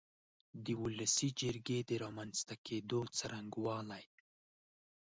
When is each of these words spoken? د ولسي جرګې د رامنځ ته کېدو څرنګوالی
د 0.65 0.67
ولسي 0.83 1.29
جرګې 1.41 1.79
د 1.89 1.91
رامنځ 2.03 2.35
ته 2.47 2.55
کېدو 2.65 2.99
څرنګوالی 3.17 4.05